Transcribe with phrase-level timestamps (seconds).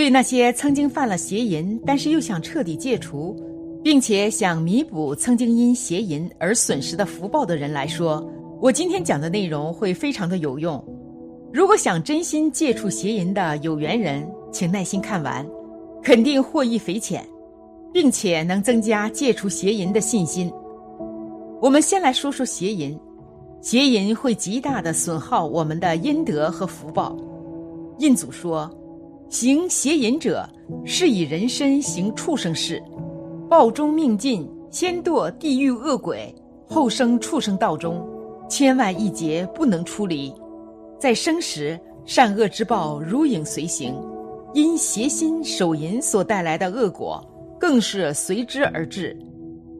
[0.00, 3.36] 对那些曾经犯了邪淫，但是又想彻底戒除，
[3.84, 8.26] 并且想弥补曾经因邪淫而损失的福报的人来说，
[8.62, 10.82] 我今天讲的内容会非常的有用。
[11.52, 15.46] 如果想真心戒除邪淫的有缘人，请耐心看完，
[16.02, 17.22] 肯定获益匪浅，
[17.92, 20.50] 并且能增加戒除邪淫的信心。
[21.60, 22.98] 我们先来说说邪淫，
[23.60, 27.14] 邪淫会极大的损耗我们的阴德和福报。
[27.98, 28.74] 印祖说。
[29.30, 30.44] 行邪淫者，
[30.84, 32.82] 是以人身行畜生事，
[33.48, 36.34] 报中命尽，先堕地狱恶鬼，
[36.66, 38.04] 后生畜生道中，
[38.48, 40.34] 千万亿劫不能出离。
[40.98, 43.94] 在生时，善恶之报如影随形，
[44.52, 47.24] 因邪心手淫所带来的恶果，
[47.56, 49.16] 更是随之而至。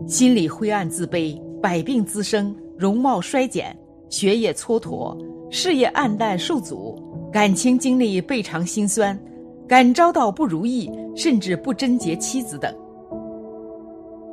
[0.06, 3.76] 心里灰暗自卑，百病滋生，容貌衰减，
[4.10, 5.18] 学业蹉跎，
[5.50, 9.20] 事业黯淡受阻，感情经历倍尝心酸。
[9.70, 12.74] 感遭到不如意，甚至不贞洁妻子等。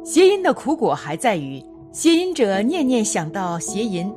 [0.03, 4.12] 邪淫的苦果还在于，邪淫者念念想到邪淫，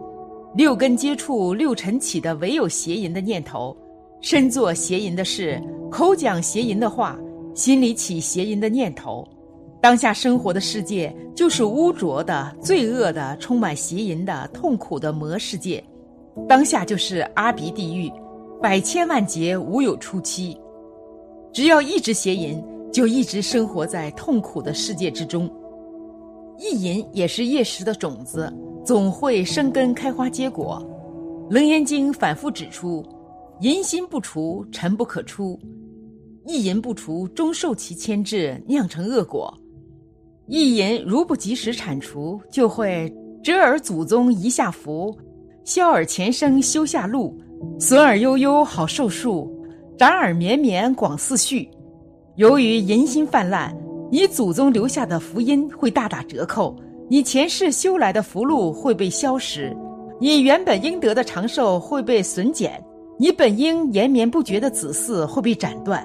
[0.55, 3.77] 六根接触六尘起的唯有邪淫的念头，
[4.23, 7.19] 身做邪淫的事，口讲邪淫的话，
[7.55, 9.23] 心里起邪淫的念头，
[9.79, 15.85] 当下生活的世界就是污浊的、罪恶的、充满邪淫的、痛苦的魔世界，
[16.49, 18.11] 当下就是阿鼻地狱，
[18.63, 20.59] 百千万劫无有出期。
[21.53, 22.63] 只要一直邪淫，
[22.93, 25.51] 就一直生活在痛苦的世界之中。
[26.59, 28.53] 意淫也是业识的种子，
[28.85, 30.81] 总会生根开花结果。
[31.53, 33.05] 《楞严经》反复指出：
[33.61, 35.59] 淫心不除，尘不可出；
[36.47, 39.53] 意淫不除，终受其牵制，酿成恶果。
[40.47, 45.17] 意淫如不及时铲除，就会折耳祖宗遗下福，
[45.65, 47.37] 削耳前生修下路，
[47.79, 49.60] 损耳悠悠好受树。
[50.01, 51.71] 展耳绵绵广似续，
[52.37, 53.77] 由于淫心泛滥，
[54.11, 56.75] 你祖宗留下的福音会大打折扣，
[57.07, 59.77] 你前世修来的福禄会被消失，
[60.19, 62.83] 你原本应得的长寿会被损减，
[63.19, 66.03] 你本应延绵不绝的子嗣会被斩断，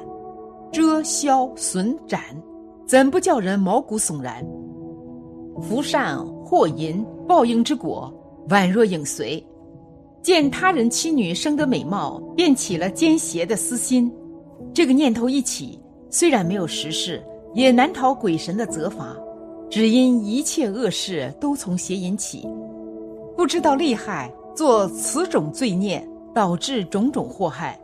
[0.74, 2.20] 遮消损斩，
[2.86, 4.46] 怎不叫人毛骨悚然？
[5.62, 8.14] 福善祸淫报应之果，
[8.50, 9.42] 宛若影随。
[10.26, 14.12] 见他人妻女生得美貌，便起了奸邪的私心。
[14.74, 19.16] 这个念头一起，虽然没有实事，也难逃鬼神的责罚。
[19.70, 22.44] 只因一切恶事都从邪引起，
[23.38, 26.04] 不知道厉害，做此种罪孽，
[26.34, 27.80] 导致种种祸害。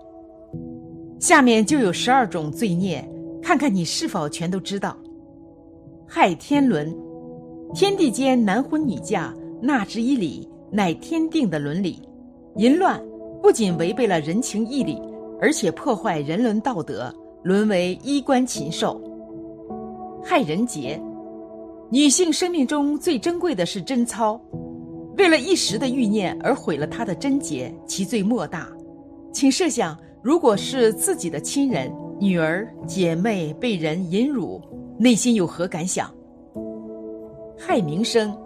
[1.19, 3.07] 下面就有十二种罪孽，
[3.39, 4.97] 看看你是否全都知道。
[6.07, 6.91] 害天伦，
[7.75, 9.31] 天地间男婚女嫁，
[9.61, 12.01] 纳之以礼，乃天定的伦理。
[12.57, 13.01] 淫乱
[13.41, 15.01] 不仅违背了人情义理，
[15.39, 17.13] 而且破坏人伦道德，
[17.43, 19.01] 沦为衣冠禽兽。
[20.23, 21.01] 害人节，
[21.89, 24.39] 女性生命中最珍贵的是贞操，
[25.17, 28.67] 为了一时的欲念而毁了她的贞洁，其罪莫大。
[29.31, 34.61] 请设想，如果是自己的亲人、女儿、姐妹被人淫辱，
[34.99, 36.13] 内心有何感想？
[37.57, 38.37] 害名声，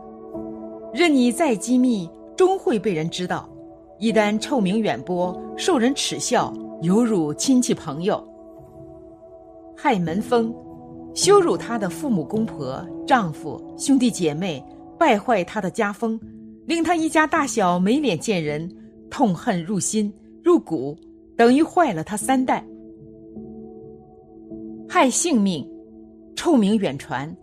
[0.93, 3.49] 任你再机密，终会被人知道。
[3.97, 8.21] 一旦臭名远播，受人耻笑，有辱亲戚朋友。
[9.75, 10.53] 害门风，
[11.13, 14.61] 羞辱他的父母、公婆、丈夫、兄弟姐妹，
[14.99, 16.19] 败坏他的家风，
[16.65, 18.69] 令他一家大小没脸见人，
[19.09, 20.13] 痛恨入心
[20.43, 20.97] 入骨，
[21.37, 22.65] 等于坏了他三代。
[24.89, 25.65] 害性命，
[26.35, 27.33] 臭名远传，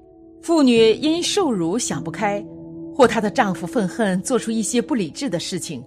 [0.43, 2.45] 妇女因受辱想不开，
[2.95, 5.83] 或她的丈夫愤恨，做出一些不理智的事情。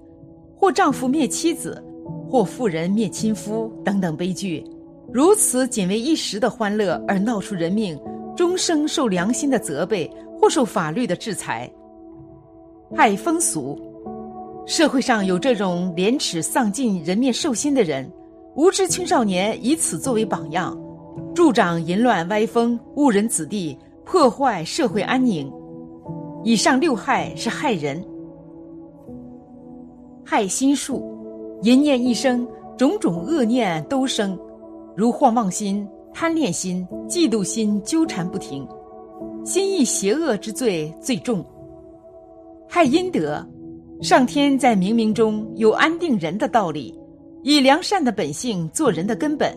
[0.66, 1.80] 或丈夫灭妻子，
[2.28, 4.66] 或妇人灭亲夫等等悲剧，
[5.14, 7.96] 如此仅为一时的欢乐而闹出人命，
[8.36, 10.12] 终生受良心的责备
[10.42, 11.72] 或受法律的制裁。
[12.96, 13.80] 害风俗，
[14.66, 18.12] 社会上有这种廉耻丧尽、人面兽心的人，
[18.56, 20.76] 无知青少年以此作为榜样，
[21.36, 25.48] 助长淫乱歪风，误人子弟，破坏社会安宁。
[26.44, 28.04] 以上六害是害人。
[30.26, 31.04] 害心术，
[31.62, 34.38] 淫念一生，种种恶念都生，
[34.96, 38.68] 如幻妄心、贪恋心、嫉妒心纠缠不停，
[39.46, 41.46] 心意邪恶之罪最重。
[42.68, 43.46] 害阴德，
[44.02, 47.00] 上天在冥冥中有安定人的道理，
[47.44, 49.56] 以良善的本性做人的根本。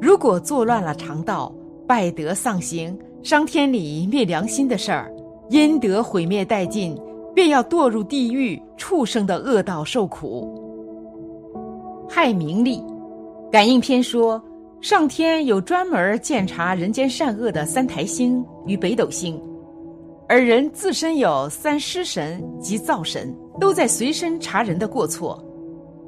[0.00, 1.54] 如果作乱了常道，
[1.86, 5.08] 败德丧行，伤天理、灭良心的事儿，
[5.50, 6.98] 阴德毁灭殆尽。
[7.34, 10.64] 便要堕入地狱畜生的恶道受苦。
[12.08, 12.82] 害名利，
[13.50, 14.42] 感应篇说：
[14.80, 19.40] 上天有专门鉴察人间善恶的三台星与北斗星，
[20.28, 25.44] 而人自身有三尸神及灶神，都在随身查人的过错。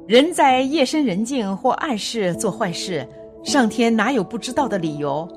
[0.07, 3.07] 人在夜深人静或暗室做坏事，
[3.43, 5.27] 上天哪有不知道的理由？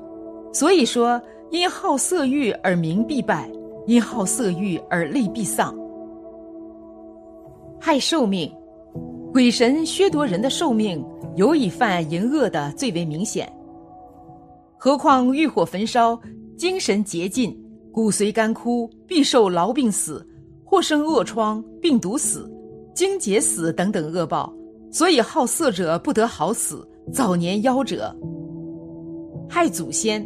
[0.51, 1.21] 所以说，
[1.51, 3.49] 因好色欲而名必败，
[3.85, 5.75] 因好色欲而利必丧。
[7.79, 8.51] 害寿命，
[9.31, 11.05] 鬼神削夺人的寿命，
[11.35, 13.51] 尤以犯淫恶的最为明显。
[14.77, 16.19] 何况欲火焚烧，
[16.57, 17.55] 精神竭尽，
[17.91, 20.25] 骨髓干枯，必受痨病死，
[20.63, 22.51] 或生恶疮，病毒死。
[22.93, 24.53] 精竭死等等恶报，
[24.89, 28.15] 所以好色者不得好死，早年夭折。
[29.49, 30.25] 害祖先，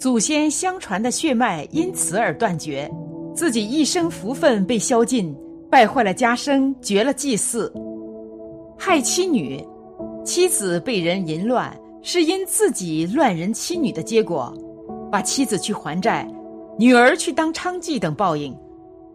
[0.00, 2.90] 祖先相传的血脉因此而断绝，
[3.34, 5.36] 自己一生福分被消尽，
[5.70, 7.70] 败坏了家生，绝了祭祀。
[8.78, 9.62] 害妻女，
[10.24, 11.70] 妻子被人淫乱，
[12.00, 14.50] 是因自己乱人妻女的结果，
[15.12, 16.26] 把妻子去还债，
[16.78, 18.56] 女儿去当娼妓等报应。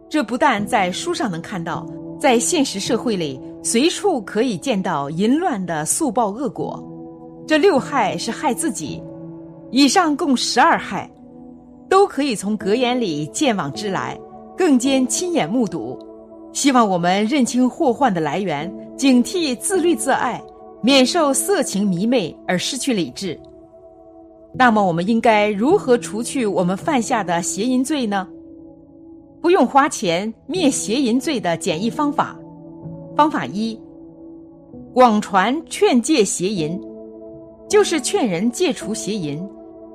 [0.08, 1.84] 这不但在书上能看到。
[2.18, 6.82] 在现实社会里，随处可以见到淫乱的速报恶果。
[7.46, 9.02] 这六害是害自己，
[9.70, 11.10] 以上共十二害，
[11.88, 14.18] 都可以从格言里见往知来，
[14.56, 15.98] 更兼亲眼目睹。
[16.52, 20.42] 希望我们认清祸患的来源，警惕自律自爱，
[20.80, 23.38] 免受色情迷昧而失去理智。
[24.54, 28.26] 那么，我们应该如何除去我们犯下的邪淫罪呢？
[29.42, 32.34] 不用花钱灭邪淫罪的简易方法，
[33.14, 33.78] 方法一：
[34.94, 36.80] 广传劝戒邪淫，
[37.68, 39.46] 就是劝人戒除邪淫。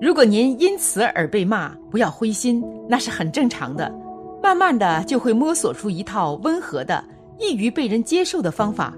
[0.01, 3.93] 如果您因此而被骂，不要灰心，那是很正常的。
[4.41, 7.03] 慢慢的就会摸索出一套温和的、
[7.37, 8.95] 易于被人接受的方法。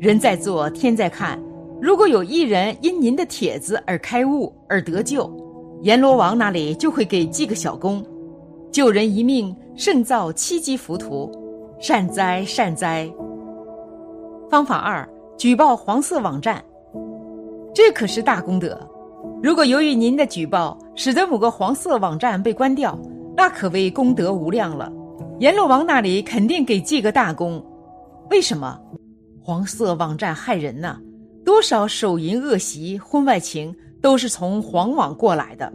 [0.00, 1.40] 人在做，天在看。
[1.80, 5.32] 如果有一人因您的帖子而开悟而得救，
[5.82, 8.04] 阎罗王那里就会给记个小功。
[8.72, 11.30] 救人一命，胜造七级浮屠，
[11.78, 13.08] 善哉善哉。
[14.50, 15.08] 方法二：
[15.38, 16.60] 举报黄色网站，
[17.72, 18.76] 这可是大功德。
[19.42, 22.98] 如果由于您的举报，使得某个黄色网站被关掉，
[23.36, 24.92] 那可谓功德无量了。
[25.40, 27.64] 阎罗王那里肯定给记个大功。
[28.30, 28.80] 为什么？
[29.42, 30.98] 黄色网站害人呐！
[31.44, 35.70] 多少手淫恶习、婚外情都是从黄网过来的。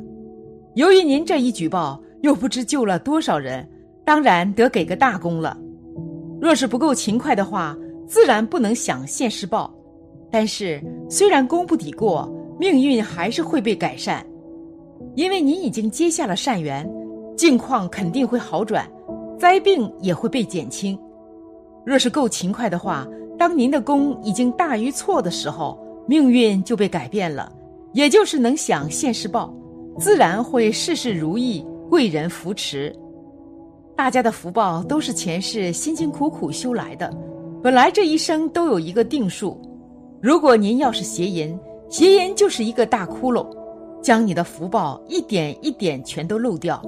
[0.75, 2.01] 由于您这一举报。
[2.21, 3.65] 又不知救了多少人，
[4.03, 5.57] 当然得给个大功了。
[6.41, 9.73] 若是不够勤快的话，自然不能享现世报。
[10.29, 14.25] 但是虽然功不抵过，命运还是会被改善，
[15.15, 16.85] 因为您已经结下了善缘，
[17.37, 18.85] 境况肯定会好转，
[19.39, 20.99] 灾病也会被减轻。
[21.85, 23.07] 若是够勤快的话，
[23.37, 27.49] 当您的功已经大于错的时候，命运就被改变了，
[27.93, 29.53] 也就是能享现世报，
[29.97, 31.65] 自然会事事如意。
[31.89, 32.95] 贵人扶持，
[33.95, 37.11] 大家的福报都是前世辛辛苦苦修来的，
[37.63, 39.59] 本来这一生都有一个定数。
[40.21, 41.57] 如果您要是邪淫，
[41.89, 43.47] 邪淫就是一个大窟窿，
[44.01, 46.81] 将你的福报一点一点全都漏掉。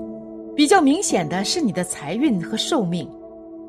[0.55, 3.09] 比较明显的是你的财运和寿命，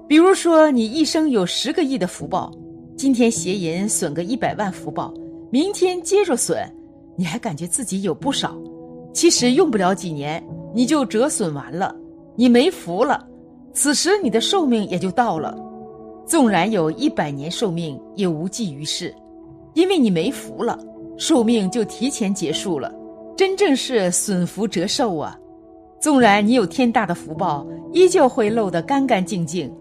[0.06, 2.52] 比如说你一生有十个亿的福报，
[2.96, 5.12] 今天邪淫损个一百万福报，
[5.50, 6.58] 明天接着损，
[7.16, 8.54] 你还感觉自己有不少，
[9.14, 10.42] 其实用不了几年。
[10.74, 11.94] 你就折损完了，
[12.34, 13.26] 你没福了，
[13.74, 15.54] 此时你的寿命也就到了。
[16.26, 19.14] 纵然有一百年寿命，也无济于事，
[19.74, 20.78] 因为你没福了，
[21.22, 22.92] 寿命就提前结束了，
[23.36, 25.38] 真正是损福折寿啊！
[26.00, 29.72] 纵然你有天大的福报，依旧会漏得干干净净。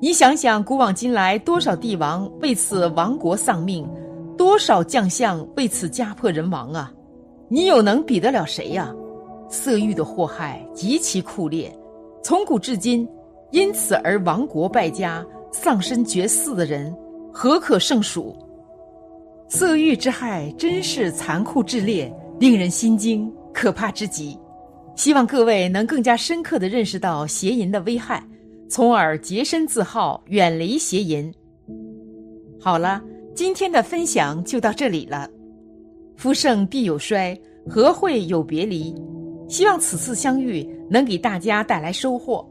[0.00, 3.86] 你想想，古往今来，多少帝王为此亡国丧命，
[4.38, 6.90] 多少将相为此家破人亡啊！
[7.50, 8.90] 你有能比得了谁呀？
[9.50, 11.70] 色欲的祸害极其酷烈，
[12.22, 13.06] 从古至今，
[13.50, 15.22] 因此而亡国败家、
[15.52, 16.96] 丧身绝嗣的人，
[17.30, 18.34] 何可胜数？
[19.48, 24.36] 色欲之害真是残酷炽烈，令人心惊，可怕之极。
[24.96, 28.22] 希望各位能更加深刻地认识到邪淫的危害，
[28.68, 31.32] 从而洁身自好，远离邪淫。
[32.60, 33.02] 好了，
[33.34, 35.28] 今天的分享就到这里了。
[36.16, 37.38] 夫盛必有衰，
[37.68, 38.92] 和会有别离？
[39.48, 42.44] 希望此次相遇能给大家带来收获。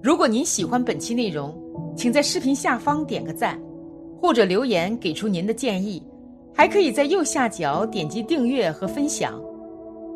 [0.00, 1.52] 如果您喜欢本期内容，
[1.96, 3.60] 请在视频下方点个赞，
[4.20, 6.00] 或者留言给出您的建议，
[6.58, 9.40] 还可以在右下角点击订阅和分享。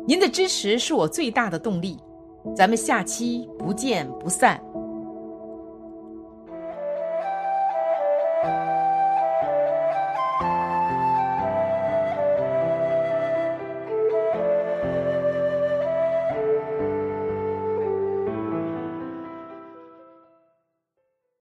[0.05, 1.97] 您的支持是我最大的动力。
[2.53, 4.61] 咱们下期不见不散。